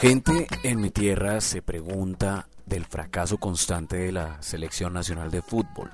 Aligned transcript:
Gente 0.00 0.46
en 0.62 0.80
mi 0.80 0.90
tierra 0.90 1.40
se 1.40 1.60
pregunta 1.60 2.46
del 2.66 2.84
fracaso 2.84 3.38
constante 3.38 3.96
de 3.96 4.12
la 4.12 4.40
selección 4.40 4.92
nacional 4.92 5.32
de 5.32 5.42
fútbol. 5.42 5.90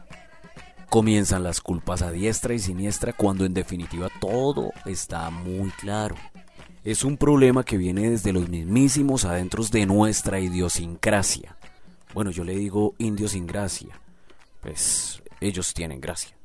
Comienzan 0.91 1.43
las 1.43 1.63
culpas 1.63 2.03
a 2.03 2.11
diestra 2.11 2.53
y 2.53 2.59
siniestra 2.59 3.15
cuando 3.15 3.47
en 3.47 3.55
definitiva 3.55 4.11
todo 4.21 4.73
está 4.85 5.31
muy 5.31 5.71
claro. 5.71 6.17
Es 6.85 7.03
un 7.03 7.17
problema 7.17 7.65
que 7.65 7.79
viene 7.79 8.11
desde 8.11 8.35
los 8.35 8.51
mismísimos 8.51 9.25
adentros 9.25 9.71
de 9.71 9.87
nuestra 9.87 10.39
idiosincrasia. 10.39 11.57
Bueno, 12.13 12.31
yo 12.31 12.45
le 12.45 12.55
digo 12.57 12.95
indios 12.99 13.31
sin 13.31 13.47
gracia, 13.47 13.99
pues 14.61 15.23
ellos 15.41 15.73
tienen 15.73 16.03
gracia 16.03 16.37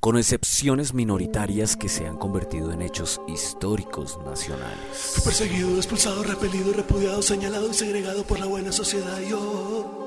con 0.00 0.16
excepciones 0.16 0.94
minoritarias 0.94 1.76
que 1.76 1.88
se 1.88 2.06
han 2.06 2.16
convertido 2.16 2.72
en 2.72 2.82
hechos 2.82 3.20
históricos 3.26 4.18
nacionales. 4.24 4.78
Fui 4.92 5.24
perseguido, 5.24 5.76
expulsado, 5.76 6.22
repelido, 6.22 6.72
repudiado, 6.72 7.22
señalado 7.22 7.70
y 7.70 7.74
segregado 7.74 8.22
por 8.24 8.38
la 8.38 8.46
buena 8.46 8.72
sociedad. 8.72 9.18
Yo. 9.20 10.02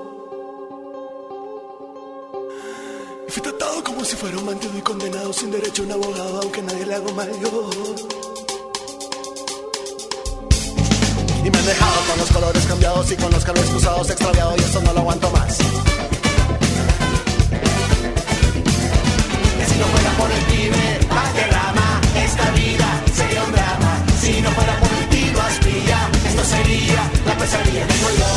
Fui 3.28 3.42
tratado 3.42 3.84
como 3.84 4.04
si 4.06 4.16
fuera 4.16 4.38
un 4.38 4.46
bandido 4.46 4.78
y 4.78 4.82
condenado 4.82 5.34
sin 5.34 5.52
derecho 5.52 5.84
a 5.84 5.86
un 5.86 5.92
abogado, 5.92 6.42
aunque 6.42 6.62
nadie 6.62 6.86
le 6.86 6.96
haga 6.96 7.14
mal. 7.14 7.32
Yo. 7.42 7.70
Y 11.44 11.50
me 11.50 11.58
han 11.58 11.66
dejado 11.66 12.02
con 12.08 12.20
los 12.20 12.32
colores 12.32 12.66
cambiados 12.66 13.12
y 13.12 13.16
con 13.16 13.32
los 13.32 13.46
carros 13.46 13.66
cruzados 13.66 14.10
extraviados 14.10 14.58
y 14.58 14.64
eso 14.64 14.82
no 14.82 14.94
lo 14.94 15.00
aguanto 15.00 15.32
más. 15.32 15.60
Por 20.20 20.30
el 20.32 20.44
pibe, 20.52 21.00
Valderrama, 21.10 22.02
esta 22.16 22.52
vida 22.52 22.88
sería 23.14 23.44
un 23.44 23.52
drama. 23.52 23.92
Si 24.22 24.42
no 24.42 24.50
fuera 24.52 24.76
por 24.80 24.92
el 25.00 25.08
tiro 25.10 25.42
Aspilla, 25.42 26.00
esto 26.28 26.44
sería 26.44 27.02
la 27.26 27.34
pesadilla. 27.38 27.86
Vengo 27.92 28.10
yo, 28.22 28.32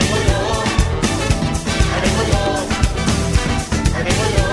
vengo 0.00 0.18
yo, 0.30 0.40
vengo 2.04 2.22
yo, 2.32 2.42
vengo 4.06 4.26
yo. 4.36 4.46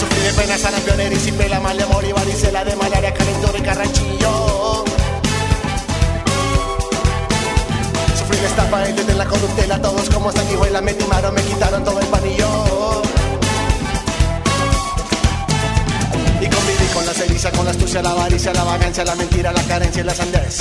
Sufrí 0.00 0.20
de 0.28 0.32
pena 0.32 0.56
sarampión, 0.58 1.12
y 1.12 1.16
sin 1.16 1.34
pela, 1.34 1.60
mal 1.60 1.76
de 1.76 1.84
amor 1.84 2.04
y 2.04 2.12
varicela 2.12 2.64
de 2.64 2.76
malaria, 2.76 3.12
calentura 3.12 3.58
y 3.58 3.62
carranchillo. 3.62 4.84
Sufrí 8.18 8.38
la 8.40 8.48
estafa, 8.48 8.84
el 8.88 9.06
de 9.06 9.14
la 9.14 9.26
corruptela, 9.26 9.82
todos 9.82 10.08
como 10.08 10.32
sanguijuela 10.32 10.80
me 10.80 10.94
timaron, 10.94 11.34
me 11.34 11.42
quitaron 11.42 11.84
todo 11.84 12.00
el 12.00 12.06
panillo. 12.06 13.03
Conviví 17.26 17.56
con 17.56 17.64
la 17.64 17.70
astucia, 17.70 18.02
la 18.02 18.10
avaricia, 18.10 18.52
la 18.52 18.64
vagancia, 18.64 19.04
la 19.04 19.14
mentira, 19.14 19.52
la 19.52 19.62
carencia 19.62 20.02
y 20.02 20.04
la 20.04 20.14
sandez. 20.14 20.58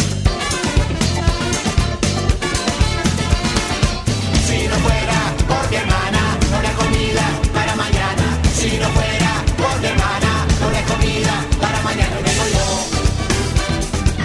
Si 4.48 4.68
no 4.68 4.76
fuera 4.76 5.34
por 5.48 5.70
mi 5.70 5.76
hermana, 5.76 6.38
hay 6.64 6.76
comida 6.76 7.26
para 7.54 7.76
mañana. 7.76 8.40
Si 8.56 8.78
no 8.78 8.88
fuera 8.90 9.44
por 9.58 9.80
mi 9.80 9.88
hermana, 9.88 10.48
hay 10.76 10.84
comida 10.84 11.46
para 11.60 11.82
mañana. 11.82 12.16
Vengo 12.24 12.46
yo, 12.56 12.66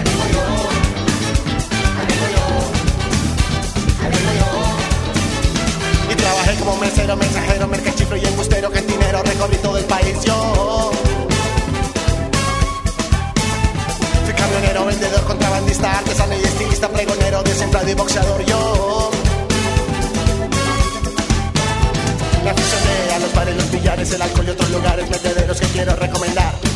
vengo 0.04 0.24
yo, 0.34 0.44
vengo 2.08 2.28
yo, 2.36 2.44
vengo 4.10 4.32
yo. 4.40 6.12
Y 6.12 6.14
trabajé 6.14 6.54
como 6.56 6.76
mesero, 6.76 7.16
mensajero, 7.16 7.66
mercachiflo 7.68 8.16
y 8.16 8.24
embustero, 8.26 8.70
cantinero, 8.70 9.22
recorrí 9.22 9.56
todo 9.56 9.78
el 9.78 9.84
país 9.84 10.16
yo. 10.24 10.97
Vendedor, 14.98 15.24
contrabandista, 15.24 15.98
artesano 15.98 16.34
y 16.34 16.42
estilista, 16.42 16.88
pregonero, 16.88 17.42
desemplado 17.42 17.88
y 17.88 17.94
boxeador 17.94 18.44
yo. 18.44 19.10
Me 22.42 22.50
aficioné 22.50 23.14
a 23.14 23.18
los 23.20 23.34
bares, 23.34 23.56
los 23.56 23.70
billares, 23.70 24.12
el 24.12 24.22
alcohol 24.22 24.46
y 24.48 24.50
otros 24.50 24.70
lugares 24.70 25.08
metederos 25.10 25.60
que 25.60 25.66
quiero 25.68 25.94
recomendar. 25.94 26.67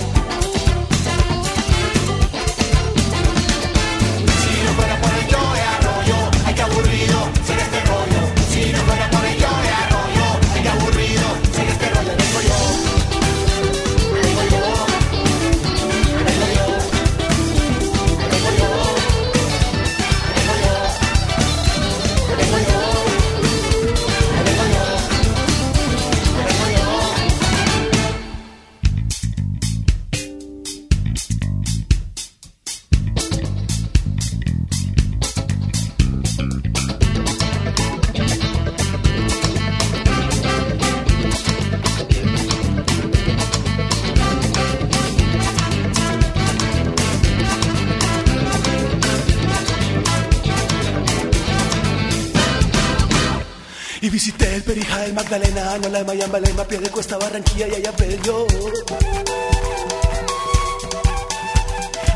Magdalena, 55.33 55.79
no 55.79 55.89
la 55.89 56.05
Mayamba, 56.05 56.39
Lema, 56.41 56.63
pie 56.65 56.77
de 56.77 56.91
Cuesta, 56.91 57.17
Barranquilla 57.17 57.67
y 57.67 57.75
allá 57.77 57.91
perdió. 57.93 58.47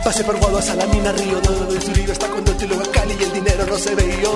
Pasé 0.04 0.22
por 0.22 0.36
Guadua, 0.36 0.60
Salamina, 0.60 1.12
Río, 1.12 1.40
Dodo, 1.40 1.64
de 1.64 1.78
Uribe, 1.78 2.12
hasta 2.12 2.28
con 2.28 2.44
y 2.44 2.66
luego 2.66 2.82
a 2.82 2.92
Cali 2.92 3.16
y 3.18 3.22
el 3.24 3.32
dinero 3.32 3.64
no 3.66 3.78
se 3.78 3.94
veía. 3.94 4.28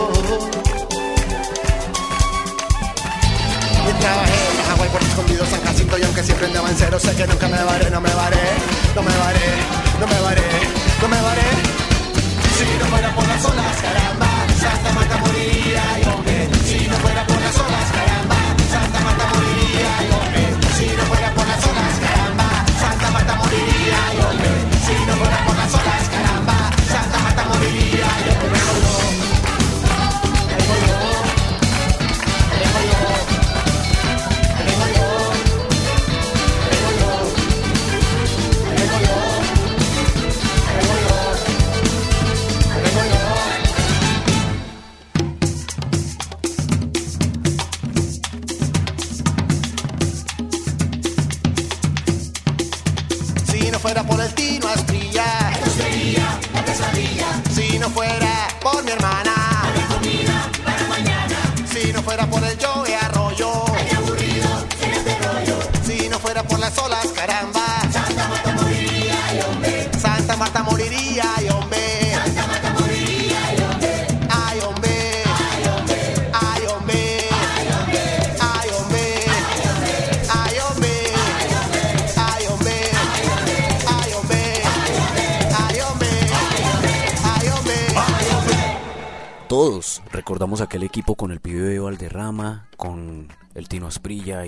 Y 3.84 3.92
trabajé 4.00 4.40
en 4.48 4.64
Hawái, 4.66 4.88
Puerto 4.88 5.08
Escondido, 5.08 5.44
San 5.44 5.62
Jacinto 5.62 5.98
y 5.98 6.02
aunque 6.02 6.22
siempre 6.24 6.46
andaba 6.46 6.70
en 6.70 6.76
cero, 6.78 6.98
sé 6.98 7.14
que 7.14 7.26
nunca 7.26 7.48
me 7.48 7.62
varé, 7.62 7.90
no 7.90 8.00
me 8.00 8.14
varé, 8.14 8.48
no 8.96 9.02
me 9.02 9.12
varé, 9.18 9.48
no 10.00 10.06
me 10.06 10.20
varé, 10.22 10.42
no 11.02 11.08
me 11.08 11.20
varé. 11.20 11.48
Si 12.56 12.64
no 12.78 12.86
fuera 12.86 13.14
por 13.14 13.28
las 13.28 13.44
olas, 13.44 13.76
caramba, 13.82 14.29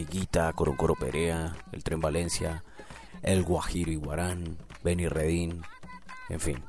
Higuita, 0.02 0.52
Coro 0.52 0.94
Perea, 0.94 1.56
el 1.72 1.82
Tren 1.82 2.00
Valencia, 2.00 2.62
el 3.22 3.42
Guajiro 3.42 3.90
Iguarán, 3.90 4.58
Benny 4.84 5.08
Redín, 5.08 5.62
en 6.28 6.40
fin. 6.40 6.62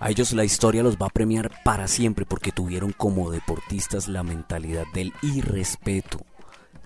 A 0.00 0.10
ellos 0.10 0.32
la 0.32 0.44
historia 0.44 0.82
los 0.82 0.96
va 0.96 1.06
a 1.06 1.10
premiar 1.10 1.50
para 1.62 1.86
siempre 1.86 2.24
porque 2.24 2.50
tuvieron 2.50 2.92
como 2.92 3.30
deportistas 3.30 4.08
la 4.08 4.22
mentalidad 4.24 4.84
del 4.92 5.12
irrespeto, 5.22 6.20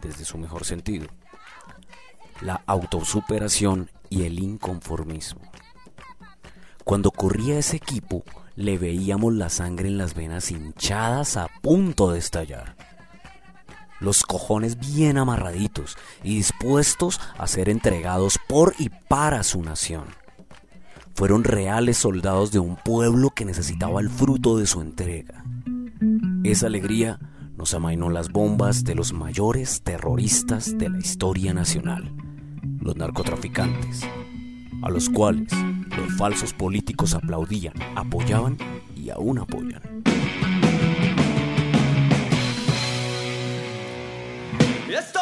desde 0.03 0.25
su 0.25 0.37
mejor 0.37 0.65
sentido, 0.65 1.07
la 2.43 2.63
autosuperación 2.67 3.91
y 4.11 4.25
el 4.25 4.39
inconformismo. 4.39 5.41
Cuando 6.85 7.11
corría 7.11 7.59
ese 7.59 7.77
equipo, 7.77 8.23
le 8.55 8.79
veíamos 8.79 9.35
la 9.35 9.49
sangre 9.49 9.89
en 9.89 9.99
las 9.99 10.15
venas 10.15 10.51
hinchadas 10.51 11.37
a 11.37 11.49
punto 11.63 12.13
de 12.13 12.19
estallar. 12.19 12.77
Los 14.01 14.23
cojones 14.25 14.79
bien 14.79 15.19
amarraditos 15.19 15.97
y 16.23 16.37
dispuestos 16.37 17.21
a 17.39 17.47
ser 17.47 17.69
entregados 17.69 18.39
por 18.49 18.75
y 18.79 18.91
para 18.91 19.43
su 19.43 19.63
nación. 19.63 20.05
Fueron 21.15 21.45
reales 21.45 21.97
soldados 21.97 22.53
de 22.53 22.59
un 22.59 22.77
pueblo 22.77 23.31
que 23.31 23.47
necesitaba 23.47 24.01
el 24.01 24.11
fruto 24.11 24.59
de 24.59 24.67
su 24.67 24.83
entrega. 24.83 25.45
Esa 26.45 26.67
alegría 26.67 27.19
nos 27.57 27.73
amainó 27.73 28.11
las 28.11 28.31
bombas 28.31 28.85
de 28.85 28.95
los 28.95 29.15
mayores 29.15 29.83
terroristas 29.83 30.77
de 30.77 30.91
la 30.91 30.99
historia 30.99 31.55
nacional, 31.55 32.15
los 32.81 32.97
narcotraficantes, 32.97 34.03
a 34.83 34.91
los 34.91 35.09
cuales 35.09 35.51
los 35.97 36.17
falsos 36.19 36.53
políticos 36.53 37.15
aplaudían, 37.15 37.75
apoyaban 37.97 38.59
y 38.95 39.09
aún 39.09 39.39
apoyan. 39.39 39.81
Yes. 44.89 45.17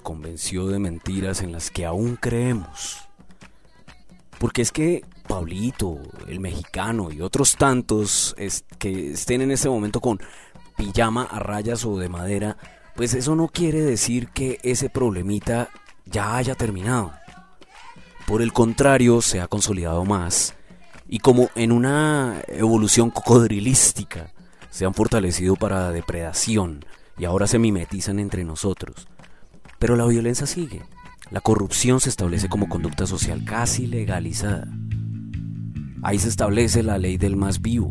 Convenció 0.00 0.66
de 0.66 0.78
mentiras 0.78 1.42
en 1.42 1.52
las 1.52 1.70
que 1.70 1.86
aún 1.86 2.16
creemos. 2.16 2.98
Porque 4.38 4.62
es 4.62 4.72
que 4.72 5.02
Pablito, 5.26 5.98
el 6.28 6.40
mexicano 6.40 7.10
y 7.10 7.20
otros 7.20 7.56
tantos 7.56 8.34
que 8.78 9.12
estén 9.12 9.40
en 9.40 9.50
ese 9.50 9.68
momento 9.68 10.00
con 10.00 10.20
pijama 10.76 11.24
a 11.24 11.38
rayas 11.38 11.84
o 11.84 11.98
de 11.98 12.08
madera, 12.08 12.56
pues 12.94 13.14
eso 13.14 13.34
no 13.34 13.48
quiere 13.48 13.80
decir 13.80 14.28
que 14.28 14.58
ese 14.62 14.88
problemita 14.88 15.68
ya 16.04 16.36
haya 16.36 16.54
terminado. 16.54 17.12
Por 18.26 18.42
el 18.42 18.52
contrario, 18.52 19.20
se 19.22 19.40
ha 19.40 19.48
consolidado 19.48 20.04
más 20.04 20.54
y 21.08 21.18
como 21.18 21.50
en 21.54 21.72
una 21.72 22.42
evolución 22.48 23.10
cocodrilística 23.10 24.32
se 24.70 24.84
han 24.84 24.94
fortalecido 24.94 25.56
para 25.56 25.90
depredación 25.90 26.84
y 27.18 27.24
ahora 27.24 27.46
se 27.46 27.58
mimetizan 27.58 28.18
entre 28.18 28.44
nosotros. 28.44 29.06
Pero 29.78 29.96
la 29.96 30.06
violencia 30.06 30.46
sigue. 30.46 30.82
La 31.30 31.40
corrupción 31.40 32.00
se 32.00 32.08
establece 32.08 32.48
como 32.48 32.68
conducta 32.68 33.06
social 33.06 33.44
casi 33.44 33.86
legalizada. 33.86 34.68
Ahí 36.02 36.18
se 36.18 36.28
establece 36.28 36.82
la 36.82 36.98
ley 36.98 37.16
del 37.16 37.36
más 37.36 37.60
vivo. 37.60 37.90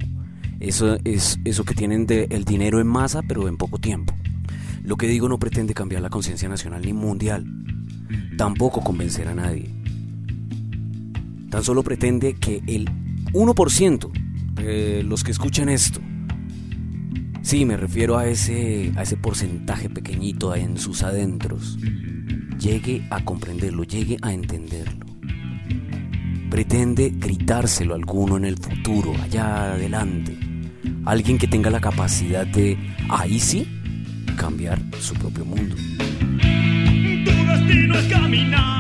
Eso 0.60 0.98
es 1.04 1.38
eso 1.44 1.66
que 1.66 1.76
tienen 1.76 2.06
de 2.06 2.28
el 2.32 2.46
dinero 2.46 2.80
en 2.80 2.88
masa, 2.88 3.22
pero 3.22 3.48
en 3.48 3.58
poco 3.58 3.78
tiempo. 3.78 4.14
Lo 4.84 4.96
que 4.96 5.08
digo 5.08 5.28
no 5.28 5.38
pretende 5.38 5.74
cambiar 5.74 6.02
la 6.02 6.10
conciencia 6.10 6.48
nacional 6.48 6.82
ni 6.84 6.94
mundial. 6.94 7.46
Tampoco 8.38 8.82
convencer 8.82 9.28
a 9.28 9.36
nadie. 9.36 9.70
Tan 11.50 11.64
solo 11.64 11.84
pretende 11.84 12.36
que 12.36 12.64
el 12.68 12.90
1% 13.34 14.12
de 14.54 15.04
los 15.04 15.24
que 15.24 15.32
escuchen 15.32 15.70
esto 15.70 16.00
Sí, 17.46 17.64
me 17.64 17.78
refiero 17.78 18.18
a 18.18 18.26
ese, 18.26 18.92
a 18.96 19.04
ese 19.04 19.18
porcentaje 19.18 19.88
pequeñito 19.88 20.56
en 20.56 20.80
sus 20.80 21.04
adentros. 21.04 21.78
Llegue 22.60 23.06
a 23.12 23.24
comprenderlo, 23.24 23.84
llegue 23.84 24.18
a 24.24 24.34
entenderlo. 24.34 25.06
Pretende 26.50 27.12
gritárselo 27.14 27.94
a 27.94 27.98
alguno 27.98 28.38
en 28.38 28.46
el 28.46 28.58
futuro, 28.58 29.14
allá 29.22 29.74
adelante. 29.74 30.36
Alguien 31.06 31.38
que 31.38 31.46
tenga 31.48 31.70
la 31.70 31.80
capacidad 31.80 32.48
de, 32.48 32.80
ahí 33.10 33.40
sí, 33.40 33.68
cambiar 34.36 34.82
su 35.00 35.14
propio 35.14 35.46
mundo. 35.46 35.76
Destino 37.46 37.96
es 37.96 38.08
caminar, 38.08 38.75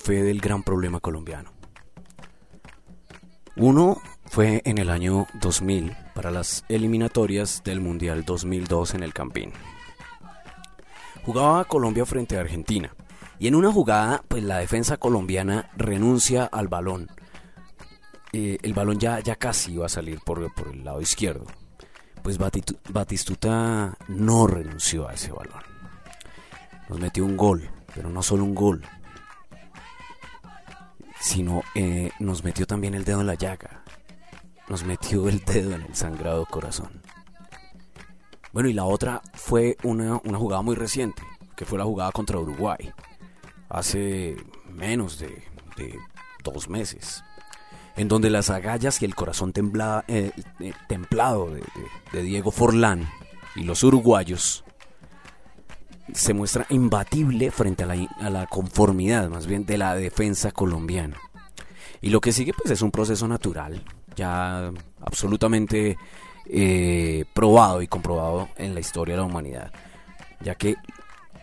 fe 0.00 0.22
del 0.22 0.40
gran 0.40 0.62
problema 0.62 1.00
colombiano. 1.00 1.52
Uno 3.56 4.00
fue 4.24 4.62
en 4.64 4.78
el 4.78 4.90
año 4.90 5.26
2000 5.40 5.96
para 6.14 6.30
las 6.30 6.64
eliminatorias 6.68 7.62
del 7.64 7.80
Mundial 7.80 8.24
2002 8.24 8.94
en 8.94 9.02
el 9.02 9.12
Campín. 9.12 9.52
Jugaba 11.24 11.64
Colombia 11.64 12.06
frente 12.06 12.36
a 12.36 12.40
Argentina 12.40 12.94
y 13.38 13.48
en 13.48 13.54
una 13.54 13.72
jugada 13.72 14.22
pues 14.28 14.42
la 14.42 14.58
defensa 14.58 14.96
colombiana 14.96 15.70
renuncia 15.76 16.44
al 16.44 16.68
balón. 16.68 17.08
Eh, 18.32 18.58
el 18.62 18.72
balón 18.72 18.98
ya, 18.98 19.20
ya 19.20 19.36
casi 19.36 19.72
iba 19.72 19.86
a 19.86 19.90
salir 19.90 20.20
por, 20.24 20.54
por 20.54 20.68
el 20.68 20.84
lado 20.84 21.00
izquierdo. 21.00 21.46
Pues 22.22 22.38
Batistuta 22.38 23.96
no 24.08 24.46
renunció 24.46 25.08
a 25.08 25.14
ese 25.14 25.32
balón. 25.32 25.62
Nos 26.88 27.00
metió 27.00 27.24
un 27.24 27.36
gol, 27.36 27.68
pero 27.94 28.10
no 28.10 28.22
solo 28.22 28.44
un 28.44 28.54
gol, 28.54 28.84
sino 31.20 31.62
eh, 31.74 32.10
nos 32.18 32.42
metió 32.44 32.66
también 32.66 32.94
el 32.94 33.04
dedo 33.04 33.20
en 33.20 33.26
la 33.26 33.34
llaga. 33.34 33.82
Nos 34.68 34.84
metió 34.84 35.28
el 35.28 35.44
dedo 35.44 35.74
en 35.74 35.82
el 35.82 35.94
sangrado 35.94 36.46
corazón. 36.46 37.02
Bueno, 38.52 38.68
y 38.68 38.72
la 38.72 38.84
otra 38.84 39.22
fue 39.34 39.76
una, 39.82 40.20
una 40.24 40.38
jugada 40.38 40.62
muy 40.62 40.74
reciente, 40.74 41.22
que 41.56 41.64
fue 41.64 41.78
la 41.78 41.84
jugada 41.84 42.10
contra 42.12 42.38
Uruguay, 42.38 42.92
hace 43.68 44.36
menos 44.72 45.18
de, 45.18 45.42
de 45.76 45.98
dos 46.42 46.68
meses, 46.68 47.22
en 47.96 48.08
donde 48.08 48.30
las 48.30 48.50
agallas 48.50 49.02
y 49.02 49.04
el 49.04 49.14
corazón 49.14 49.52
tembla- 49.52 50.04
eh, 50.08 50.32
eh, 50.58 50.72
templado 50.88 51.50
de 52.12 52.22
Diego 52.22 52.50
Forlán 52.50 53.08
y 53.54 53.62
los 53.64 53.82
uruguayos 53.84 54.64
se 56.14 56.34
muestra 56.34 56.66
imbatible 56.70 57.50
frente 57.50 57.84
a 57.84 57.86
la, 57.86 57.94
a 58.20 58.30
la 58.30 58.46
conformidad, 58.46 59.28
más 59.28 59.46
bien, 59.46 59.66
de 59.66 59.78
la 59.78 59.94
defensa 59.94 60.52
colombiana. 60.52 61.16
Y 62.00 62.10
lo 62.10 62.20
que 62.20 62.32
sigue, 62.32 62.52
pues, 62.54 62.70
es 62.70 62.82
un 62.82 62.90
proceso 62.90 63.28
natural, 63.28 63.84
ya 64.16 64.72
absolutamente 65.00 65.96
eh, 66.46 67.24
probado 67.34 67.82
y 67.82 67.88
comprobado 67.88 68.48
en 68.56 68.74
la 68.74 68.80
historia 68.80 69.14
de 69.14 69.20
la 69.20 69.26
humanidad, 69.26 69.72
ya 70.40 70.54
que 70.54 70.76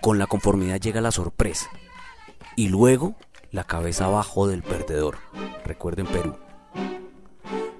con 0.01 0.17
la 0.17 0.27
conformidad 0.27 0.79
llega 0.79 0.99
la 1.01 1.11
sorpresa 1.11 1.69
y 2.55 2.69
luego 2.69 3.15
la 3.51 3.63
cabeza 3.63 4.05
abajo 4.05 4.47
del 4.47 4.63
perdedor. 4.63 5.17
Recuerden 5.63 6.07
Perú. 6.07 6.35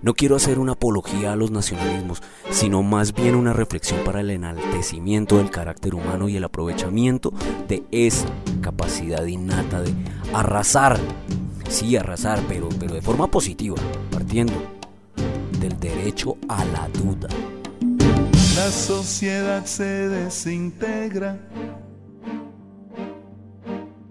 No 0.01 0.13
quiero 0.13 0.35
hacer 0.35 0.59
una 0.59 0.73
apología 0.73 1.33
a 1.33 1.35
los 1.35 1.51
nacionalismos, 1.51 2.21
sino 2.51 2.83
más 2.83 3.13
bien 3.13 3.35
una 3.35 3.53
reflexión 3.53 4.03
para 4.03 4.21
el 4.21 4.29
enaltecimiento 4.29 5.37
del 5.37 5.49
carácter 5.49 5.95
humano 5.95 6.29
y 6.29 6.37
el 6.37 6.43
aprovechamiento 6.43 7.33
de 7.67 7.83
esa 7.91 8.27
capacidad 8.61 9.25
innata 9.25 9.81
de 9.81 9.93
arrasar, 10.33 10.99
sí 11.69 11.97
arrasar, 11.97 12.39
pero, 12.47 12.69
pero 12.79 12.93
de 12.93 13.01
forma 13.01 13.29
positiva, 13.29 13.75
partiendo 14.11 14.53
del 15.59 15.79
derecho 15.79 16.37
a 16.47 16.63
la 16.65 16.87
duda. 16.89 17.27
La 18.55 18.71
sociedad 18.71 19.65
se 19.65 20.09
desintegra. 20.09 21.37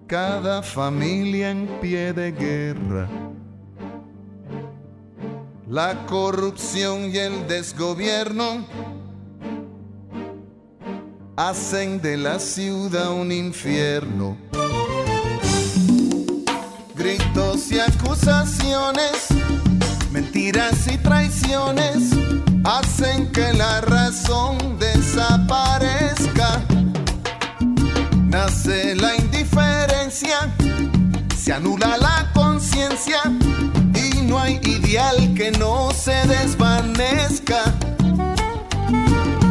Cada 0.07 0.63
familia 0.63 1.51
en 1.51 1.67
pie 1.81 2.13
de 2.13 2.31
guerra. 2.31 3.26
La 5.69 6.07
corrupción 6.07 7.11
y 7.13 7.19
el 7.19 7.49
desgobierno 7.49 8.65
hacen 11.37 12.01
de 12.01 12.17
la 12.17 12.39
ciudad 12.39 13.11
un 13.11 13.33
infierno. 13.33 14.37
Gritos 16.95 17.73
y 17.73 17.81
acusaciones, 17.81 19.27
mentiras 20.13 20.87
y 20.87 20.99
traiciones 20.99 22.13
hacen 22.63 23.33
que 23.33 23.53
la 23.53 23.81
razón 23.81 24.79
desaparezca. 24.79 26.63
Nace 28.25 28.95
la 28.95 29.17
indiferencia, 29.17 30.55
se 31.37 31.53
anula 31.53 31.97
la 31.97 32.31
conciencia 32.35 33.21
no 34.27 34.39
hay 34.39 34.61
ideal 34.65 35.35
que 35.35 35.51
no 35.53 35.91
se 35.93 36.15
desvanezca. 36.27 37.75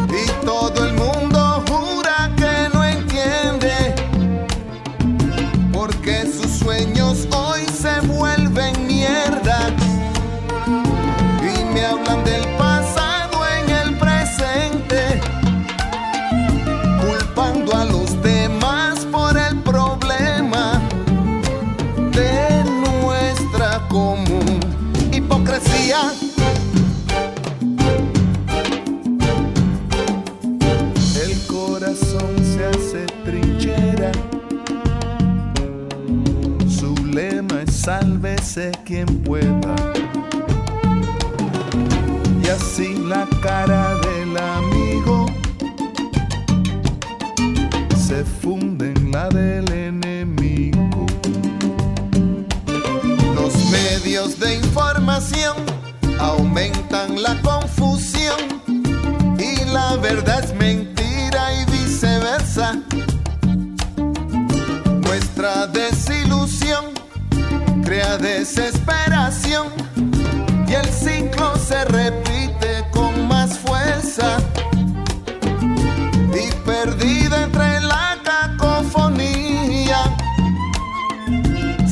Y 0.10 0.46
todo 0.46 0.86
el 0.86 0.94
mundo 0.94 1.15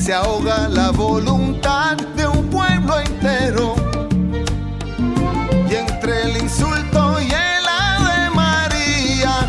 se 0.04 0.13
ahoga 0.13 0.68
la 0.68 0.92
voluntad 0.92 1.96
de 2.18 2.28
un 2.28 2.50
pueblo 2.50 3.00
entero. 3.00 3.74
Y 5.70 5.76
entre 5.76 6.24
el 6.24 6.44
insulto 6.44 7.22
y 7.22 7.28
el 7.28 7.66
ave 7.70 8.30
María, 8.36 9.48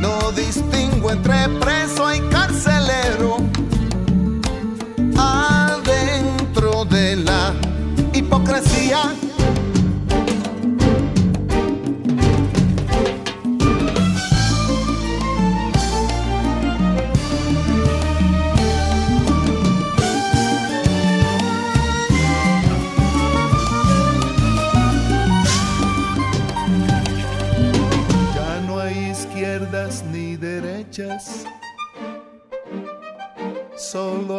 no 0.00 0.32
distingo 0.32 1.10
entre 1.10 1.50
preso 1.60 2.14
y 2.14 2.20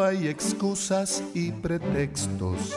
hay 0.04 0.28
excusas 0.28 1.24
y 1.34 1.52
pretextos. 1.52 2.76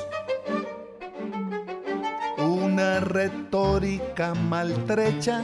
Una 2.38 3.00
retórica 3.00 4.34
maltrecha 4.34 5.42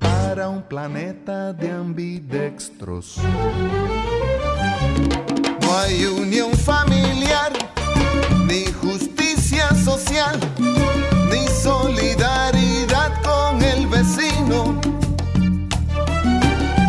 para 0.00 0.48
un 0.48 0.62
planeta 0.62 1.52
de 1.52 1.70
ambidextros. 1.70 3.18
No 5.60 5.78
hay 5.78 6.04
unión 6.06 6.52
familiar, 6.54 7.52
ni 8.46 8.64
justicia 8.80 9.68
social, 9.84 10.38
ni 11.30 11.46
solidaridad 11.48 13.22
con 13.22 13.62
el 13.62 13.86
vecino. 13.86 14.80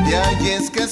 Y 0.09 0.13
hay 0.13 0.35
dejando 0.47 0.69
que 0.69 0.87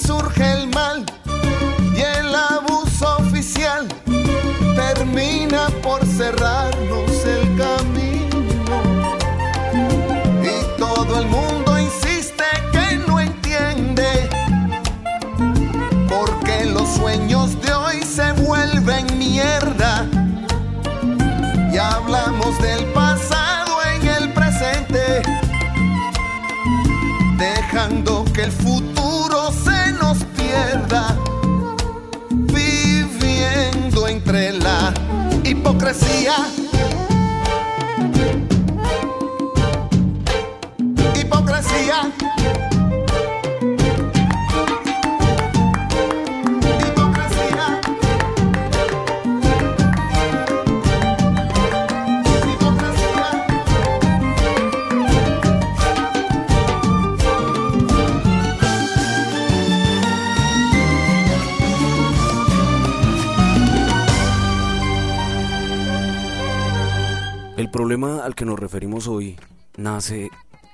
el 28.43 28.51
futuro 28.51 29.51
se 29.51 29.91
nos 29.93 30.17
pierda, 30.36 31.15
viviendo 32.30 34.08
entre 34.08 34.54
la. 34.54 34.93
Hipocresía. 35.43 36.61
El 67.62 67.69
problema 67.69 68.26
al 68.26 68.34
que 68.34 68.43
nos 68.43 68.60
referimos 68.60 69.08
hoy 69.08 69.39
nace 69.78 70.32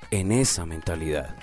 en 0.09 0.31
esa 0.31 0.65
mentalidad 0.65 1.35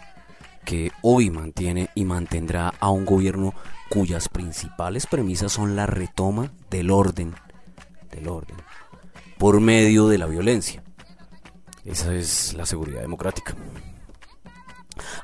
que 0.65 0.91
hoy 1.03 1.29
mantiene 1.29 1.91
y 1.95 2.07
mantendrá 2.07 2.73
a 2.81 2.89
un 2.89 3.05
gobierno 3.05 3.53
cuyas 3.91 4.31
principales 4.31 5.07
premisas 5.07 5.53
son 5.53 5.77
la 5.77 5.85
retoma 5.85 6.51
del 6.71 6.91
orden, 6.91 7.35
del 8.11 8.29
orden, 8.29 8.57
por 9.37 9.61
medio 9.61 10.09
de 10.09 10.17
la 10.17 10.25
violencia. 10.25 10.83
Esa 11.85 12.15
es 12.15 12.55
la 12.55 12.65
seguridad 12.65 13.03
democrática. 13.03 13.55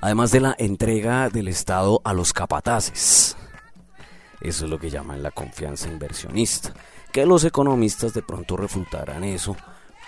Además 0.03 0.33
de 0.33 0.41
la 0.41 0.55
entrega 0.59 1.31
del 1.31 1.49
Estado 1.49 2.03
a 2.05 2.13
los 2.13 2.35
capataces. 2.35 3.39
Eso 4.43 4.65
es 4.67 4.71
lo 4.71 4.79
que 4.79 4.91
llaman 4.91 5.23
la 5.23 5.31
confianza 5.31 5.89
inversionista. 5.89 6.75
Que 7.11 7.25
los 7.25 7.43
economistas 7.45 8.13
de 8.13 8.21
pronto 8.21 8.59
refutarán 8.59 9.25
eso, 9.25 9.57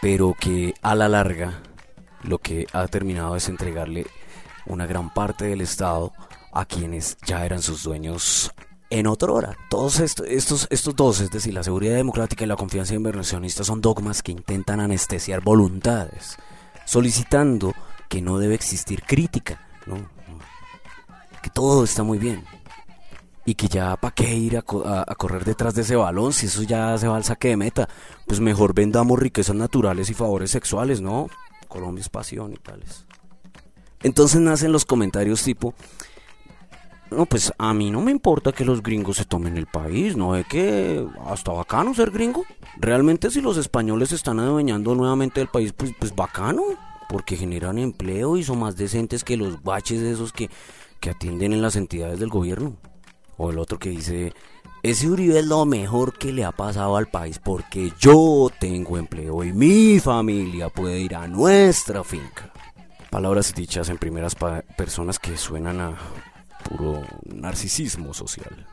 pero 0.02 0.34
que 0.38 0.74
a 0.82 0.94
la 0.94 1.08
larga 1.08 1.62
lo 2.24 2.38
que 2.38 2.66
ha 2.72 2.86
terminado 2.88 3.36
es 3.36 3.48
entregarle 3.48 4.04
una 4.66 4.84
gran 4.86 5.14
parte 5.14 5.46
del 5.46 5.60
Estado 5.62 6.12
a 6.52 6.64
quienes 6.66 7.16
ya 7.24 7.46
eran 7.46 7.62
sus 7.62 7.84
dueños 7.84 8.50
en 8.90 9.06
otra 9.06 9.32
hora. 9.32 9.56
Todos 9.70 10.00
esto- 10.00 10.24
estos, 10.24 10.66
estos 10.70 10.94
dos, 10.94 11.20
es 11.20 11.30
decir, 11.30 11.54
la 11.54 11.62
seguridad 11.62 11.94
democrática 11.94 12.44
y 12.44 12.48
la 12.48 12.56
confianza 12.56 12.94
inversionista, 12.94 13.64
son 13.64 13.80
dogmas 13.80 14.22
que 14.22 14.32
intentan 14.32 14.80
anestesiar 14.80 15.40
voluntades, 15.40 16.36
solicitando 16.84 17.72
que 18.08 18.20
no 18.20 18.38
debe 18.38 18.54
existir 18.54 19.02
crítica, 19.04 19.60
¿no? 19.86 19.96
que 21.42 21.50
todo 21.50 21.84
está 21.84 22.02
muy 22.02 22.18
bien. 22.18 22.44
Y 23.44 23.55
que 23.55 23.66
ya 23.68 23.96
para 23.96 24.14
qué 24.14 24.35
ir 24.35 24.57
a, 24.57 24.62
co- 24.62 24.87
a- 24.87 25.05
correr 25.16 25.44
detrás 25.44 25.74
de 25.74 25.83
ese 25.83 25.96
balón 25.96 26.33
si 26.33 26.46
eso 26.46 26.62
ya 26.62 26.96
se 26.98 27.09
va 27.09 27.16
al 27.16 27.24
saque 27.24 27.48
de 27.48 27.57
meta. 27.57 27.88
Pues 28.26 28.38
mejor 28.40 28.72
vendamos 28.74 29.18
riquezas 29.18 29.57
naturales 29.57 30.11
y 30.11 30.14
favores 30.14 30.50
sexuales, 30.50 31.00
¿no? 31.00 31.28
Colombia 31.68 32.02
es 32.02 32.09
pasión 32.09 32.52
y 32.52 32.57
tales. 32.57 33.05
Entonces 34.02 34.40
nacen 34.40 34.72
los 34.72 34.85
comentarios 34.85 35.42
tipo, 35.42 35.74
no, 37.11 37.26
pues 37.26 37.52
a 37.59 37.74
mí 37.74 37.90
no 37.90 38.00
me 38.00 38.11
importa 38.11 38.52
que 38.52 38.64
los 38.64 38.83
gringos 38.83 39.16
se 39.18 39.24
tomen 39.24 39.57
el 39.57 39.66
país, 39.66 40.16
¿no? 40.16 40.35
Es 40.37 40.46
que 40.46 41.07
hasta 41.26 41.52
bacano 41.52 41.94
ser 41.94 42.11
gringo. 42.11 42.44
Realmente 42.78 43.31
si 43.31 43.40
los 43.40 43.57
españoles 43.59 44.11
se 44.11 44.14
están 44.14 44.38
adueñando 44.40 44.94
nuevamente 44.94 45.40
del 45.40 45.48
país, 45.48 45.72
pues, 45.72 45.92
pues 45.98 46.14
bacano, 46.14 46.62
porque 47.09 47.37
generan 47.37 47.78
empleo 47.78 48.37
y 48.37 48.44
son 48.44 48.61
más 48.61 48.76
decentes 48.76 49.24
que 49.24 49.37
los 49.37 49.62
baches 49.62 50.00
esos 50.00 50.33
que, 50.33 50.48
que 51.00 51.11
atienden 51.11 51.52
en 51.52 51.61
las 51.62 51.76
entidades 51.76 52.18
del 52.18 52.31
gobierno. 52.31 52.76
O 53.44 53.50
el 53.50 53.59
otro 53.59 53.76
que 53.76 53.88
dice, 53.88 54.33
ese 54.85 55.09
Uribe 55.09 55.40
es 55.40 55.44
lo 55.44 55.64
mejor 55.64 56.16
que 56.16 56.33
le 56.33 56.44
ha 56.44 56.52
pasado 56.52 56.96
al 56.96 57.09
país 57.09 57.40
porque 57.40 57.92
yo 57.98 58.48
tengo 58.61 58.98
empleo 58.98 59.42
y 59.42 59.52
mi 59.52 59.98
familia 59.98 60.68
puede 60.68 61.00
ir 61.00 61.16
a 61.16 61.26
nuestra 61.26 62.05
finca. 62.05 62.52
Palabras 63.11 63.52
dichas 63.52 63.88
en 63.88 63.98
primeras 63.98 64.37
personas 64.76 65.18
que 65.18 65.37
suenan 65.37 65.81
a 65.81 65.98
puro 66.62 67.02
narcisismo 67.24 68.14
social. 68.14 68.64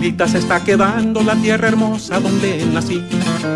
Solita 0.00 0.26
se 0.26 0.38
está 0.38 0.64
quedando 0.64 1.22
la 1.22 1.34
tierra 1.36 1.68
hermosa 1.68 2.18
donde 2.20 2.64
nací. 2.72 3.02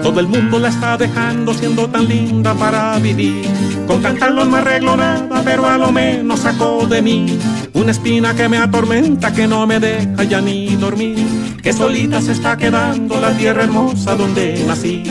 Todo 0.02 0.20
el 0.20 0.26
mundo 0.26 0.58
la 0.58 0.68
está 0.68 0.94
dejando 0.98 1.54
siendo 1.54 1.88
tan 1.88 2.06
linda 2.06 2.52
para 2.52 2.98
vivir. 2.98 3.48
Con 3.86 4.02
cantarlo 4.02 4.44
no 4.44 4.56
arreglo 4.56 4.94
nada, 4.94 5.40
pero 5.42 5.66
a 5.66 5.78
lo 5.78 5.90
menos 5.90 6.40
sacó 6.40 6.86
de 6.86 7.00
mí 7.00 7.38
una 7.72 7.92
espina 7.92 8.34
que 8.34 8.46
me 8.50 8.58
atormenta, 8.58 9.32
que 9.32 9.46
no 9.46 9.66
me 9.66 9.80
deja 9.80 10.22
ya 10.24 10.42
ni 10.42 10.76
dormir. 10.76 11.16
Que 11.62 11.72
solita 11.72 12.20
se 12.20 12.32
está 12.32 12.58
quedando 12.58 13.18
la 13.18 13.30
tierra 13.32 13.62
hermosa 13.62 14.14
donde 14.14 14.62
nací. 14.68 15.02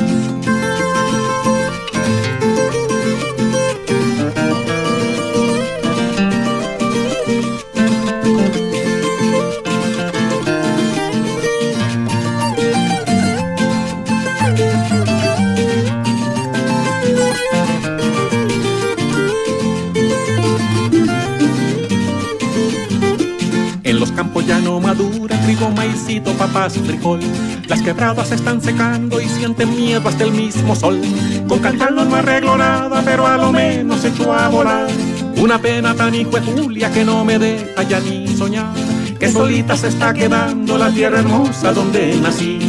Papas, 26.63 26.79
frijol. 26.79 27.19
Las 27.67 27.81
quebradas 27.81 28.31
están 28.31 28.61
secando 28.61 29.19
y 29.19 29.27
sienten 29.27 29.75
miedo 29.75 30.07
hasta 30.07 30.23
el 30.23 30.31
mismo 30.31 30.75
sol. 30.75 31.01
Con 31.47 31.59
cantarlo 31.59 32.05
no 32.05 32.15
arreglo 32.15 32.57
nada, 32.57 33.01
pero 33.03 33.27
a 33.27 33.37
lo 33.37 33.51
menos 33.51 34.03
echo 34.05 34.33
a 34.33 34.47
volar. 34.49 34.87
Una 35.37 35.59
pena 35.59 35.93
tan 35.93 36.13
hijo 36.15 36.31
Julia 36.55 36.91
que 36.91 37.03
no 37.03 37.25
me 37.25 37.39
deja 37.39 37.83
ya 37.83 37.99
ni 37.99 38.27
soñar. 38.27 38.73
Que 39.19 39.29
solita 39.31 39.75
se 39.75 39.87
está 39.89 40.13
quedando 40.13 40.77
la 40.77 40.89
tierra 40.89 41.19
hermosa 41.19 41.73
donde 41.73 42.15
nací. 42.15 42.59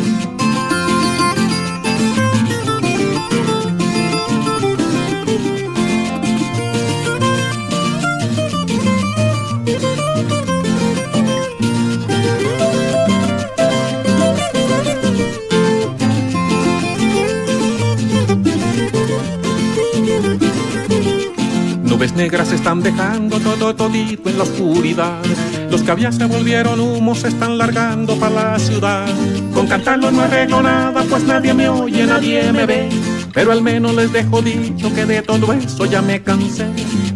Nubes 21.94 22.12
negras 22.14 22.50
están 22.50 22.82
dejando 22.82 23.38
todo 23.38 23.72
todito 23.76 24.28
en 24.28 24.36
la 24.36 24.42
oscuridad. 24.42 25.22
Los 25.70 25.84
que 25.84 25.92
había 25.92 26.10
se 26.10 26.24
volvieron 26.24 26.80
humos, 26.80 27.20
se 27.20 27.28
están 27.28 27.56
largando 27.56 28.16
para 28.16 28.54
la 28.54 28.58
ciudad. 28.58 29.06
Con 29.54 29.68
cantarlo 29.68 30.10
no 30.10 30.22
arreglo 30.22 30.60
nada, 30.60 31.04
pues 31.08 31.22
nadie 31.22 31.54
me 31.54 31.68
oye, 31.68 32.04
nadie 32.04 32.50
me 32.50 32.66
ve. 32.66 32.88
Pero 33.32 33.52
al 33.52 33.62
menos 33.62 33.94
les 33.94 34.12
dejo 34.12 34.42
dicho 34.42 34.92
que 34.92 35.06
de 35.06 35.22
todo 35.22 35.52
eso 35.52 35.86
ya 35.86 36.02
me 36.02 36.20
cansé. 36.20 36.66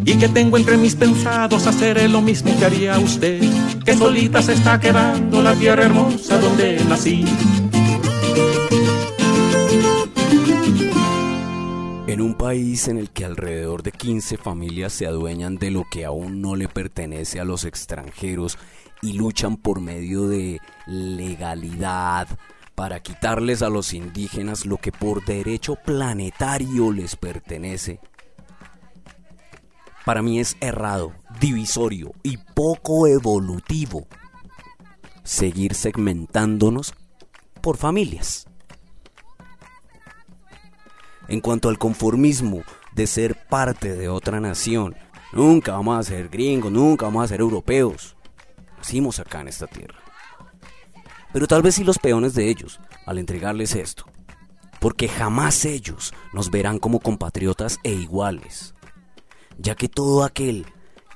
Y 0.05 0.15
que 0.15 0.29
tengo 0.29 0.57
entre 0.57 0.77
mis 0.77 0.95
pensados 0.95 1.67
hacer 1.67 2.09
lo 2.09 2.21
mismo 2.21 2.57
que 2.57 2.65
haría 2.65 3.01
usted. 3.01 3.43
Que 3.85 3.97
solita 3.97 4.43
se 4.43 4.53
está 4.53 4.79
quedando 4.79 5.43
la 5.43 5.55
tierra 5.55 5.87
hermosa 5.87 6.39
donde 6.39 6.81
nací. 6.89 7.25
País 12.39 12.87
en 12.89 12.99
el 12.99 13.11
que 13.11 13.25
alrededor 13.25 13.83
de 13.83 13.93
15 13.93 14.39
familias 14.39 14.93
se 14.93 15.07
adueñan 15.07 15.57
de 15.57 15.73
lo 15.73 15.85
que 15.91 16.05
aún 16.05 16.41
no 16.41 16.57
le 16.57 16.69
pertenece 16.69 17.41
a 17.41 17.45
los 17.45 17.65
extranjeros 17.65 18.57
y 19.03 19.15
luchan 19.15 19.57
por 19.57 19.81
medio 19.81 20.29
de 20.29 20.61
legalidad 20.87 22.29
para 22.75 23.01
quitarles 23.01 23.61
a 23.63 23.69
los 23.69 23.93
indígenas 23.93 24.65
lo 24.65 24.79
que 24.79 24.93
por 24.93 25.25
derecho 25.25 25.75
planetario 25.75 26.93
les 26.93 27.17
pertenece. 27.17 28.01
Para 30.07 30.23
mí 30.23 30.39
es 30.39 30.57
errado, 30.61 31.13
divisorio 31.41 32.13
y 32.23 32.39
poco 32.55 33.07
evolutivo 33.09 34.07
seguir 35.25 35.75
segmentándonos 35.75 36.95
por 37.61 37.77
familias. 37.77 38.48
En 41.29 41.41
cuanto 41.41 41.69
al 41.69 41.79
conformismo 41.79 42.63
de 42.93 43.07
ser 43.07 43.47
parte 43.49 43.95
de 43.95 44.09
otra 44.09 44.41
nación, 44.41 44.97
nunca 45.33 45.73
vamos 45.73 45.99
a 45.99 46.03
ser 46.03 46.29
gringos, 46.29 46.73
nunca 46.73 47.07
vamos 47.07 47.25
a 47.25 47.29
ser 47.29 47.41
europeos. 47.41 48.17
Nacimos 48.79 49.21
acá 49.21 49.43
en 49.43 49.49
esta 49.49 49.67
tierra. 49.67 49.99
Pero 51.33 51.47
tal 51.47 51.63
vez 51.63 51.75
sí 51.75 51.85
los 51.85 51.99
peones 51.99 52.35
de 52.35 52.49
ellos, 52.49 52.81
al 53.05 53.19
entregarles 53.19 53.75
esto. 53.75 54.07
Porque 54.81 55.09
jamás 55.09 55.65
ellos 55.65 56.15
nos 56.33 56.51
verán 56.51 56.79
como 56.79 57.01
compatriotas 57.01 57.79
e 57.83 57.93
iguales. 57.93 58.75
Ya 59.59 59.75
que 59.75 59.89
todo 59.89 60.25
aquel 60.25 60.67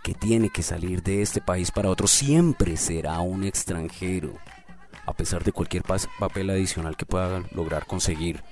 que 0.02 0.14
tiene 0.14 0.50
que 0.50 0.62
salir 0.62 1.02
de 1.02 1.22
este 1.22 1.40
país 1.40 1.70
para 1.70 1.88
otro 1.88 2.06
siempre 2.06 2.76
será 2.76 3.20
un 3.20 3.44
extranjero, 3.44 4.34
a 5.06 5.12
pesar 5.14 5.44
de 5.44 5.52
cualquier 5.52 5.84
papel 6.18 6.50
adicional 6.50 6.96
que 6.96 7.06
pueda 7.06 7.44
lograr 7.52 7.86
conseguir. 7.86 8.42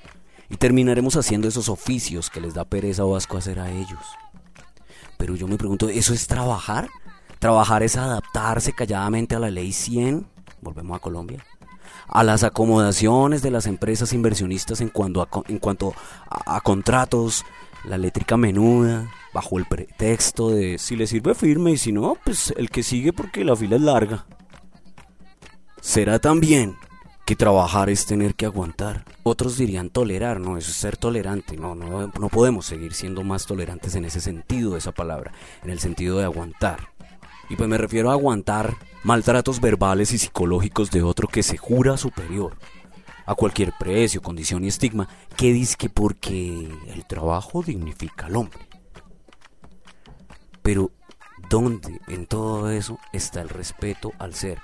Y 0.50 0.56
terminaremos 0.56 1.16
haciendo 1.16 1.48
esos 1.48 1.68
oficios 1.68 2.28
que 2.28 2.40
les 2.40 2.54
da 2.54 2.64
pereza 2.64 3.04
o 3.04 3.16
asco 3.16 3.38
hacer 3.38 3.60
a 3.60 3.70
ellos. 3.70 4.00
Pero 5.16 5.36
yo 5.36 5.46
me 5.46 5.56
pregunto, 5.56 5.88
¿eso 5.88 6.12
es 6.12 6.26
trabajar? 6.26 6.88
¿Trabajar 7.38 7.82
es 7.82 7.96
adaptarse 7.96 8.72
calladamente 8.72 9.36
a 9.36 9.38
la 9.38 9.50
ley 9.50 9.72
100? 9.72 10.26
Volvemos 10.60 10.96
a 10.96 11.00
Colombia. 11.00 11.44
A 12.08 12.24
las 12.24 12.42
acomodaciones 12.42 13.40
de 13.42 13.50
las 13.50 13.66
empresas 13.66 14.12
inversionistas 14.12 14.80
en 14.80 14.88
cuanto 14.88 15.22
a, 15.22 15.28
en 15.46 15.58
cuanto 15.58 15.94
a, 16.28 16.56
a 16.56 16.60
contratos, 16.60 17.44
la 17.84 17.96
eléctrica 17.96 18.36
menuda, 18.36 19.08
bajo 19.32 19.58
el 19.58 19.66
pretexto 19.66 20.50
de 20.50 20.78
si 20.78 20.96
le 20.96 21.06
sirve 21.06 21.34
firme 21.34 21.72
y 21.72 21.78
si 21.78 21.92
no, 21.92 22.16
pues 22.24 22.52
el 22.56 22.70
que 22.70 22.82
sigue 22.82 23.12
porque 23.12 23.44
la 23.44 23.56
fila 23.56 23.76
es 23.76 23.82
larga. 23.82 24.26
¿Será 25.80 26.18
también 26.18 26.76
que 27.30 27.36
trabajar 27.36 27.90
es 27.90 28.06
tener 28.06 28.34
que 28.34 28.44
aguantar? 28.44 29.04
Otros 29.22 29.56
dirían 29.56 29.88
tolerar, 29.88 30.40
no, 30.40 30.56
eso 30.56 30.72
es 30.72 30.76
ser 30.76 30.96
tolerante. 30.96 31.56
No, 31.56 31.76
no, 31.76 32.08
no 32.08 32.28
podemos 32.28 32.66
seguir 32.66 32.92
siendo 32.92 33.22
más 33.22 33.46
tolerantes 33.46 33.94
en 33.94 34.04
ese 34.04 34.20
sentido 34.20 34.72
de 34.72 34.78
esa 34.78 34.90
palabra, 34.90 35.30
en 35.62 35.70
el 35.70 35.78
sentido 35.78 36.18
de 36.18 36.24
aguantar. 36.24 36.88
Y 37.48 37.54
pues 37.54 37.68
me 37.68 37.78
refiero 37.78 38.10
a 38.10 38.14
aguantar 38.14 38.74
maltratos 39.04 39.60
verbales 39.60 40.10
y 40.10 40.18
psicológicos 40.18 40.90
de 40.90 41.04
otro 41.04 41.28
que 41.28 41.44
se 41.44 41.56
jura 41.56 41.96
superior 41.96 42.56
a 43.26 43.36
cualquier 43.36 43.74
precio, 43.78 44.20
condición 44.20 44.64
y 44.64 44.66
estigma 44.66 45.08
que 45.36 45.52
dice 45.52 45.76
que 45.78 45.88
porque 45.88 46.68
el 46.88 47.06
trabajo 47.06 47.62
dignifica 47.62 48.26
al 48.26 48.34
hombre. 48.34 48.66
Pero, 50.62 50.90
¿dónde 51.48 52.00
en 52.08 52.26
todo 52.26 52.70
eso 52.70 52.98
está 53.12 53.40
el 53.40 53.50
respeto 53.50 54.10
al 54.18 54.34
ser? 54.34 54.58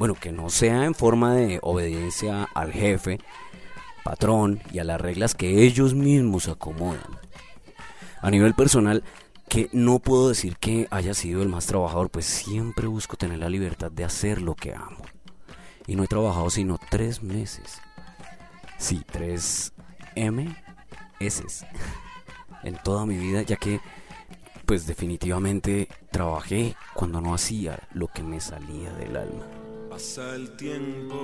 Bueno, 0.00 0.14
que 0.14 0.32
no 0.32 0.48
sea 0.48 0.86
en 0.86 0.94
forma 0.94 1.34
de 1.34 1.58
obediencia 1.60 2.48
al 2.54 2.72
jefe, 2.72 3.18
patrón 4.02 4.62
y 4.72 4.78
a 4.78 4.84
las 4.84 4.98
reglas 4.98 5.34
que 5.34 5.62
ellos 5.62 5.92
mismos 5.92 6.48
acomodan. 6.48 7.18
A 8.22 8.30
nivel 8.30 8.54
personal, 8.54 9.04
que 9.46 9.68
no 9.74 9.98
puedo 9.98 10.30
decir 10.30 10.56
que 10.56 10.88
haya 10.90 11.12
sido 11.12 11.42
el 11.42 11.50
más 11.50 11.66
trabajador, 11.66 12.08
pues 12.08 12.24
siempre 12.24 12.86
busco 12.86 13.18
tener 13.18 13.40
la 13.40 13.50
libertad 13.50 13.90
de 13.92 14.04
hacer 14.04 14.40
lo 14.40 14.54
que 14.54 14.72
amo. 14.74 15.04
Y 15.86 15.96
no 15.96 16.04
he 16.04 16.08
trabajado 16.08 16.48
sino 16.48 16.80
tres 16.88 17.22
meses. 17.22 17.82
Sí, 18.78 19.02
tres 19.04 19.74
M 20.14 20.56
en 22.62 22.76
toda 22.82 23.04
mi 23.04 23.18
vida, 23.18 23.42
ya 23.42 23.56
que 23.56 23.82
pues 24.64 24.86
definitivamente 24.86 25.88
trabajé 26.10 26.74
cuando 26.94 27.20
no 27.20 27.34
hacía 27.34 27.78
lo 27.92 28.08
que 28.08 28.22
me 28.22 28.40
salía 28.40 28.94
del 28.94 29.16
alma. 29.18 29.69
Pasa 30.00 30.34
el 30.34 30.56
tiempo, 30.56 31.20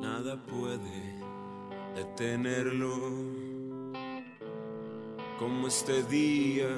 nada 0.00 0.42
puede 0.42 1.20
detenerlo. 1.94 2.94
Como 5.38 5.66
este 5.68 6.02
día 6.04 6.70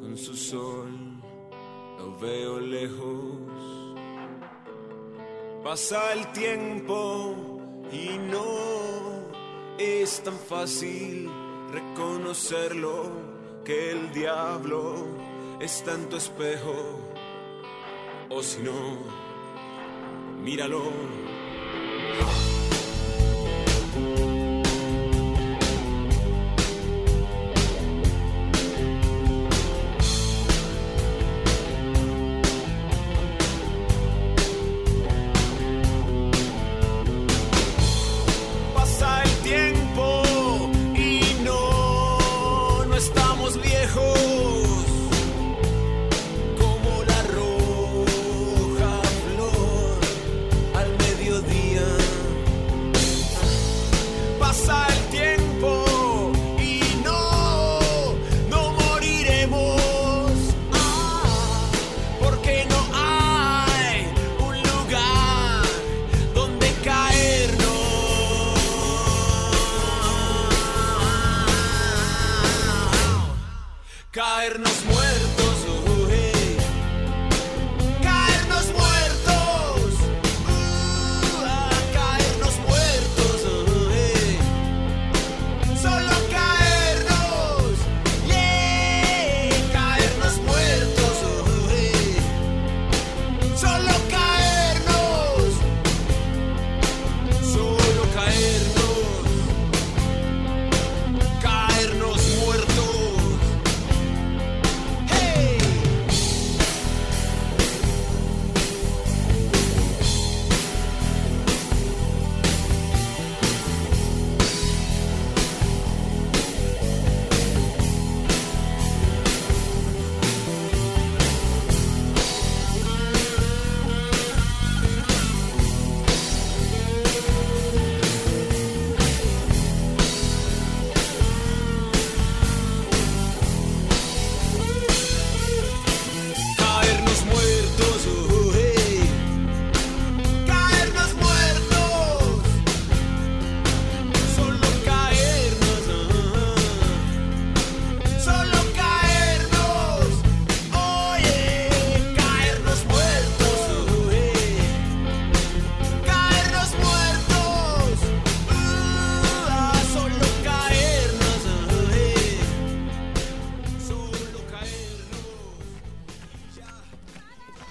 con 0.00 0.16
su 0.16 0.36
sol, 0.36 1.20
lo 1.98 2.16
veo 2.20 2.60
lejos. 2.60 3.96
Pasa 5.64 6.12
el 6.12 6.30
tiempo 6.30 7.34
y 7.90 8.16
no 8.16 9.26
es 9.78 10.22
tan 10.22 10.38
fácil 10.38 11.28
reconocerlo 11.72 13.10
que 13.64 13.90
el 13.90 14.12
diablo 14.12 15.08
está 15.58 15.94
en 15.94 16.08
tu 16.08 16.18
espejo. 16.18 17.00
O 18.30 18.42
si 18.44 18.62
no, 18.62 19.23
míralo. 20.44 20.92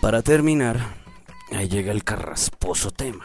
Para 0.03 0.21
terminar, 0.21 0.97
ahí 1.53 1.69
llega 1.69 1.93
el 1.93 2.03
carrasposo 2.03 2.91
tema. 2.91 3.23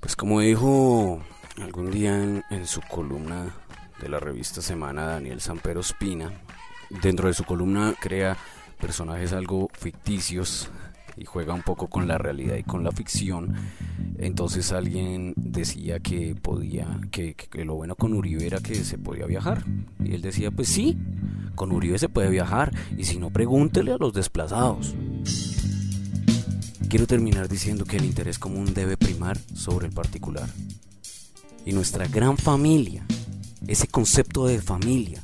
Pues 0.00 0.16
como 0.16 0.40
dijo 0.40 1.20
algún 1.60 1.90
día 1.90 2.42
en, 2.48 2.66
su 2.66 2.80
columna 2.80 3.54
de 4.00 4.08
la 4.08 4.18
revista 4.18 4.62
Semana, 4.62 5.04
Daniel 5.04 5.42
Sampero 5.42 5.80
Espina, 5.80 6.32
dentro 7.02 7.28
de 7.28 7.34
su 7.34 7.44
columna 7.44 7.94
crea 8.00 8.38
personajes 8.80 9.34
algo 9.34 9.68
ficticios 9.74 10.70
y 11.14 11.26
juega 11.26 11.52
un 11.52 11.60
poco 11.60 11.88
con 11.88 12.08
la 12.08 12.16
realidad 12.16 12.56
y 12.56 12.62
con 12.62 12.84
la 12.84 12.90
ficción. 12.90 13.54
Entonces 14.16 14.72
alguien 14.72 15.34
decía 15.36 16.00
que 16.00 16.34
podía, 16.34 16.88
que, 17.10 17.34
que 17.34 17.66
lo 17.66 17.74
bueno 17.74 17.96
con 17.96 18.14
Uribe 18.14 18.46
era 18.46 18.60
que 18.60 18.76
se 18.76 18.96
podía 18.96 19.26
viajar. 19.26 19.62
Y 20.02 20.14
él 20.14 20.22
decía, 20.22 20.50
pues 20.50 20.68
sí, 20.70 20.96
con 21.54 21.70
Uribe 21.70 21.98
se 21.98 22.08
puede 22.08 22.30
viajar 22.30 22.72
y 22.96 23.04
si 23.04 23.18
no, 23.18 23.28
pregúntele 23.28 23.92
a 23.92 23.98
los 23.98 24.14
desplazados. 24.14 24.94
Quiero 26.88 27.06
terminar 27.06 27.50
diciendo 27.50 27.84
que 27.84 27.98
el 27.98 28.06
interés 28.06 28.38
común 28.38 28.72
debe 28.72 28.96
primar 28.96 29.38
sobre 29.54 29.88
el 29.88 29.92
particular. 29.92 30.48
Y 31.66 31.74
nuestra 31.74 32.08
gran 32.08 32.38
familia, 32.38 33.04
ese 33.66 33.88
concepto 33.88 34.46
de 34.46 34.58
familia, 34.62 35.22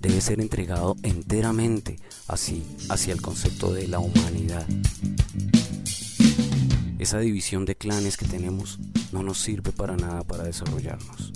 debe 0.00 0.22
ser 0.22 0.40
entregado 0.40 0.96
enteramente 1.02 1.98
así 2.28 2.64
hacia 2.88 3.12
el 3.12 3.20
concepto 3.20 3.74
de 3.74 3.88
la 3.88 3.98
humanidad. 3.98 4.66
Esa 6.98 7.18
división 7.18 7.66
de 7.66 7.74
clanes 7.74 8.16
que 8.16 8.24
tenemos 8.24 8.78
no 9.12 9.22
nos 9.22 9.36
sirve 9.36 9.70
para 9.70 9.96
nada 9.96 10.22
para 10.22 10.44
desarrollarnos. 10.44 11.34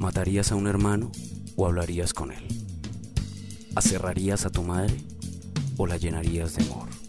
¿Matarías 0.00 0.50
a 0.50 0.56
un 0.56 0.66
hermano 0.66 1.12
o 1.54 1.66
hablarías 1.66 2.12
con 2.12 2.32
él? 2.32 2.44
¿Acerrarías 3.76 4.46
a 4.46 4.50
tu 4.50 4.64
madre 4.64 4.96
o 5.76 5.86
la 5.86 5.96
llenarías 5.96 6.56
de 6.56 6.64
amor? 6.64 7.01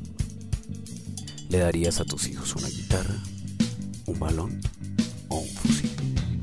¿Le 1.53 1.59
darías 1.59 1.99
a 1.99 2.03
tus 2.03 2.27
hijos 2.29 2.55
una 2.55 2.67
guitarra, 2.67 3.13
un 4.07 4.19
balón 4.19 4.59
o 5.27 5.37
un 5.37 5.47
fusil? 5.49 5.91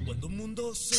Cuando 0.07 0.29
un 0.29 0.37
mundo 0.37 0.73
se 0.73 0.95